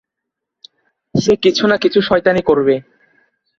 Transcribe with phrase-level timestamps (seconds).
[1.15, 2.75] সে কিছু না কিছু শয়তানি করবে।